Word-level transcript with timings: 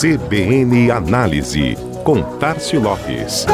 CBN 0.00 0.90
Análise, 0.90 1.76
com 2.04 2.22
Tarcio 2.38 2.80
Lopes. 2.80 3.44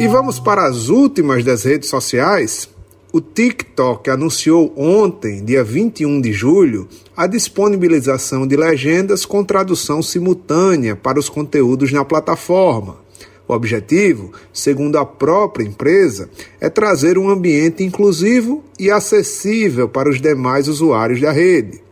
E 0.00 0.08
vamos 0.08 0.40
para 0.40 0.66
as 0.66 0.88
últimas 0.88 1.44
das 1.44 1.64
redes 1.64 1.90
sociais? 1.90 2.66
O 3.12 3.20
TikTok 3.20 4.08
anunciou 4.08 4.72
ontem, 4.74 5.44
dia 5.44 5.62
21 5.62 6.18
de 6.18 6.32
julho, 6.32 6.88
a 7.14 7.26
disponibilização 7.26 8.46
de 8.46 8.56
legendas 8.56 9.26
com 9.26 9.44
tradução 9.44 10.02
simultânea 10.02 10.96
para 10.96 11.18
os 11.18 11.28
conteúdos 11.28 11.92
na 11.92 12.06
plataforma. 12.06 13.01
O 13.46 13.54
objetivo, 13.54 14.32
segundo 14.52 14.96
a 14.96 15.04
própria 15.04 15.64
empresa, 15.64 16.30
é 16.60 16.68
trazer 16.68 17.18
um 17.18 17.28
ambiente 17.28 17.82
inclusivo 17.82 18.62
e 18.78 18.90
acessível 18.90 19.88
para 19.88 20.08
os 20.08 20.20
demais 20.20 20.68
usuários 20.68 21.20
da 21.20 21.32
rede. 21.32 21.82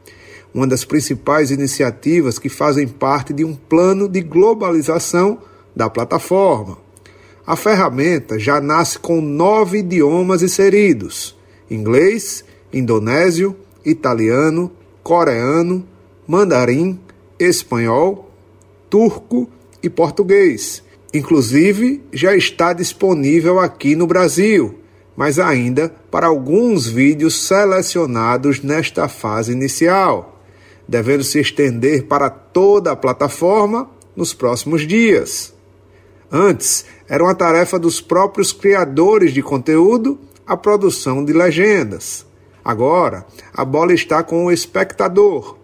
Uma 0.54 0.66
das 0.66 0.84
principais 0.84 1.50
iniciativas 1.50 2.38
que 2.38 2.48
fazem 2.48 2.86
parte 2.86 3.32
de 3.32 3.44
um 3.44 3.54
plano 3.54 4.08
de 4.08 4.20
globalização 4.20 5.38
da 5.74 5.88
plataforma. 5.90 6.78
A 7.46 7.56
ferramenta 7.56 8.38
já 8.38 8.60
nasce 8.60 8.98
com 8.98 9.20
nove 9.20 9.78
idiomas 9.78 10.42
inseridos: 10.42 11.36
inglês, 11.68 12.44
indonésio, 12.72 13.56
italiano, 13.84 14.70
coreano, 15.02 15.84
mandarim, 16.26 16.98
espanhol, 17.38 18.30
turco 18.88 19.48
e 19.82 19.90
português 19.90 20.82
Inclusive, 21.12 22.02
já 22.12 22.36
está 22.36 22.72
disponível 22.72 23.58
aqui 23.58 23.96
no 23.96 24.06
Brasil, 24.06 24.78
mas 25.16 25.38
ainda 25.38 25.92
para 26.10 26.28
alguns 26.28 26.86
vídeos 26.86 27.46
selecionados 27.46 28.62
nesta 28.62 29.08
fase 29.08 29.52
inicial, 29.52 30.40
devendo 30.86 31.24
se 31.24 31.40
estender 31.40 32.06
para 32.06 32.30
toda 32.30 32.92
a 32.92 32.96
plataforma 32.96 33.90
nos 34.14 34.32
próximos 34.32 34.86
dias. 34.86 35.52
Antes, 36.30 36.84
era 37.08 37.24
uma 37.24 37.34
tarefa 37.34 37.76
dos 37.76 38.00
próprios 38.00 38.52
criadores 38.52 39.34
de 39.34 39.42
conteúdo 39.42 40.18
a 40.46 40.56
produção 40.56 41.24
de 41.24 41.32
legendas. 41.32 42.24
Agora, 42.64 43.26
a 43.52 43.64
bola 43.64 43.92
está 43.92 44.22
com 44.22 44.46
o 44.46 44.52
espectador. 44.52 45.56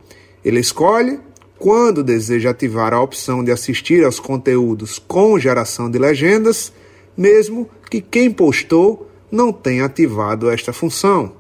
Ele 0.45 0.61
escolhe 0.61 1.21
quando 1.59 2.05
deseja 2.05 2.51
ativar 2.51 2.93
a 2.93 3.01
opção 3.01 3.43
de 3.43 3.51
assistir 3.51 4.05
aos 4.05 4.21
conteúdos 4.21 4.99
com 4.99 5.39
geração 5.39 5.91
de 5.91 5.99
legendas, 5.99 6.73
mesmo 7.17 7.69
que 7.91 8.01
quem 8.01 8.31
postou 8.31 9.11
não 9.31 9.53
tenha 9.53 9.87
ativado 9.87 10.51
esta 10.51 10.73
função. 10.73 11.33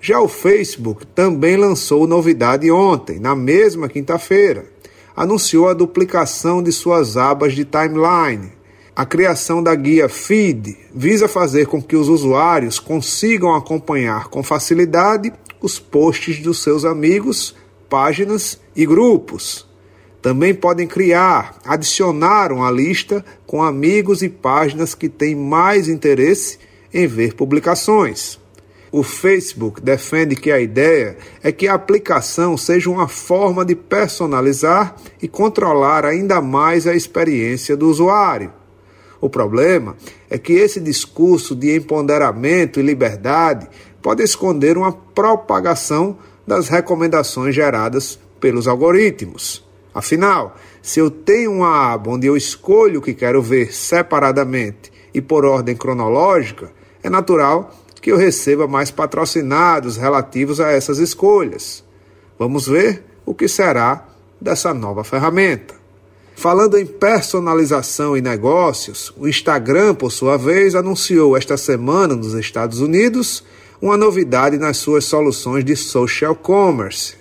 Já 0.00 0.20
o 0.20 0.28
Facebook 0.28 1.06
também 1.06 1.56
lançou 1.56 2.06
novidade 2.06 2.70
ontem, 2.70 3.18
na 3.18 3.34
mesma 3.34 3.88
quinta-feira. 3.88 4.66
Anunciou 5.14 5.68
a 5.68 5.74
duplicação 5.74 6.62
de 6.62 6.70
suas 6.70 7.16
abas 7.16 7.52
de 7.52 7.64
timeline. 7.64 8.52
A 8.94 9.04
criação 9.04 9.62
da 9.62 9.74
guia 9.74 10.08
Feed 10.08 10.76
visa 10.94 11.28
fazer 11.28 11.66
com 11.66 11.82
que 11.82 11.96
os 11.96 12.08
usuários 12.08 12.78
consigam 12.78 13.54
acompanhar 13.54 14.28
com 14.28 14.42
facilidade 14.42 15.32
os 15.60 15.78
posts 15.78 16.40
dos 16.40 16.62
seus 16.62 16.84
amigos 16.84 17.54
páginas 17.88 18.60
e 18.74 18.84
grupos. 18.86 19.66
Também 20.20 20.52
podem 20.52 20.86
criar, 20.86 21.58
adicionar 21.64 22.52
uma 22.52 22.70
lista 22.70 23.24
com 23.46 23.62
amigos 23.62 24.22
e 24.22 24.28
páginas 24.28 24.94
que 24.94 25.08
têm 25.08 25.34
mais 25.34 25.88
interesse 25.88 26.58
em 26.92 27.06
ver 27.06 27.34
publicações. 27.34 28.38
O 28.90 29.02
Facebook 29.02 29.80
defende 29.82 30.34
que 30.34 30.50
a 30.50 30.58
ideia 30.58 31.16
é 31.42 31.52
que 31.52 31.68
a 31.68 31.74
aplicação 31.74 32.56
seja 32.56 32.90
uma 32.90 33.06
forma 33.06 33.64
de 33.64 33.74
personalizar 33.74 34.96
e 35.20 35.28
controlar 35.28 36.06
ainda 36.06 36.40
mais 36.40 36.86
a 36.86 36.94
experiência 36.94 37.76
do 37.76 37.88
usuário. 37.88 38.52
O 39.20 39.28
problema 39.28 39.96
é 40.30 40.38
que 40.38 40.54
esse 40.54 40.80
discurso 40.80 41.54
de 41.54 41.76
empoderamento 41.76 42.80
e 42.80 42.82
liberdade 42.82 43.68
pode 44.00 44.22
esconder 44.22 44.78
uma 44.78 44.92
propagação 44.92 46.16
das 46.48 46.68
recomendações 46.68 47.54
geradas 47.54 48.18
pelos 48.40 48.66
algoritmos. 48.66 49.62
Afinal, 49.94 50.56
se 50.80 50.98
eu 50.98 51.10
tenho 51.10 51.52
uma 51.52 51.92
aba 51.92 52.10
onde 52.10 52.26
eu 52.26 52.38
escolho 52.38 53.00
o 53.00 53.02
que 53.02 53.12
quero 53.12 53.42
ver 53.42 53.70
separadamente 53.70 54.90
e 55.12 55.20
por 55.20 55.44
ordem 55.44 55.76
cronológica, 55.76 56.72
é 57.02 57.10
natural 57.10 57.70
que 58.00 58.10
eu 58.10 58.16
receba 58.16 58.66
mais 58.66 58.90
patrocinados 58.90 59.98
relativos 59.98 60.58
a 60.58 60.70
essas 60.70 60.98
escolhas. 60.98 61.84
Vamos 62.38 62.66
ver 62.66 63.04
o 63.26 63.34
que 63.34 63.46
será 63.46 64.06
dessa 64.40 64.72
nova 64.72 65.04
ferramenta. 65.04 65.74
Falando 66.34 66.78
em 66.78 66.86
personalização 66.86 68.16
e 68.16 68.22
negócios, 68.22 69.12
o 69.18 69.28
Instagram, 69.28 69.94
por 69.94 70.10
sua 70.10 70.38
vez, 70.38 70.74
anunciou 70.74 71.36
esta 71.36 71.58
semana 71.58 72.14
nos 72.14 72.32
Estados 72.32 72.80
Unidos 72.80 73.44
uma 73.80 73.96
novidade 73.96 74.58
nas 74.58 74.76
suas 74.76 75.04
soluções 75.04 75.64
de 75.64 75.76
social 75.76 76.34
commerce. 76.34 77.14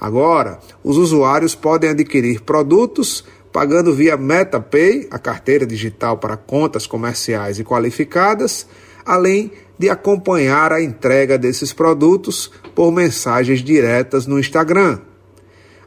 Agora, 0.00 0.58
os 0.82 0.96
usuários 0.96 1.54
podem 1.54 1.90
adquirir 1.90 2.40
produtos 2.42 3.24
pagando 3.52 3.92
via 3.92 4.16
MetaPay, 4.16 5.08
a 5.10 5.18
carteira 5.18 5.66
digital 5.66 6.18
para 6.18 6.36
contas 6.36 6.86
comerciais 6.86 7.58
e 7.58 7.64
qualificadas, 7.64 8.66
além 9.04 9.52
de 9.78 9.88
acompanhar 9.88 10.72
a 10.72 10.82
entrega 10.82 11.36
desses 11.36 11.72
produtos 11.72 12.50
por 12.74 12.92
mensagens 12.92 13.60
diretas 13.60 14.26
no 14.26 14.38
Instagram. 14.38 15.00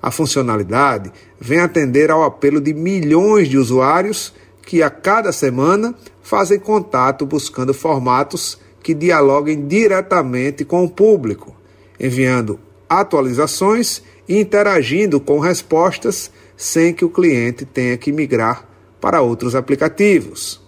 A 0.01 0.11
funcionalidade 0.11 1.13
vem 1.39 1.59
atender 1.59 2.11
ao 2.11 2.23
apelo 2.23 2.59
de 2.59 2.73
milhões 2.73 3.47
de 3.47 3.57
usuários 3.57 4.33
que 4.65 4.83
a 4.83 4.89
cada 4.89 5.31
semana 5.31 5.95
fazem 6.21 6.59
contato 6.59 7.25
buscando 7.25 7.73
formatos 7.73 8.59
que 8.83 8.93
dialoguem 8.93 9.65
diretamente 9.65 10.65
com 10.65 10.83
o 10.83 10.89
público, 10.89 11.55
enviando 11.97 12.59
atualizações 12.89 14.03
e 14.27 14.37
interagindo 14.39 15.19
com 15.19 15.39
respostas 15.39 16.29
sem 16.57 16.93
que 16.93 17.05
o 17.05 17.09
cliente 17.09 17.65
tenha 17.65 17.97
que 17.97 18.11
migrar 18.11 18.67
para 18.99 19.21
outros 19.21 19.55
aplicativos. 19.55 20.61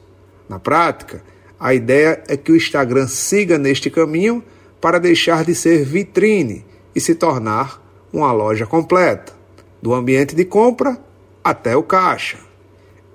Na 0.47 0.57
prática, 0.59 1.21
a 1.59 1.73
ideia 1.73 2.23
é 2.27 2.37
que 2.37 2.51
o 2.51 2.55
Instagram 2.55 3.07
siga 3.07 3.57
neste 3.57 3.89
caminho 3.89 4.43
para 4.79 4.99
deixar 4.99 5.43
de 5.43 5.53
ser 5.53 5.83
vitrine 5.83 6.65
e 6.95 7.01
se 7.01 7.15
tornar 7.15 7.81
uma 8.13 8.31
loja 8.31 8.65
completa, 8.65 9.33
do 9.81 9.93
ambiente 9.93 10.35
de 10.35 10.45
compra 10.45 10.97
até 11.43 11.75
o 11.75 11.83
caixa. 11.83 12.37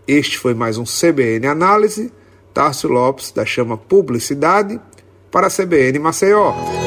Este 0.06 0.38
foi 0.38 0.54
mais 0.54 0.76
um 0.76 0.84
CBN 0.84 1.46
Análise. 1.46 2.12
Tarso 2.52 2.88
Lopes, 2.88 3.30
da 3.30 3.46
Chama 3.46 3.76
Publicidade, 3.76 4.80
para 5.30 5.46
a 5.46 5.50
CBN 5.50 5.98
Maceió. 6.00 6.79